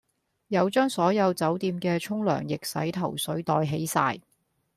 [0.47, 4.19] 又將所有酒店既沖涼液洗頭水袋起哂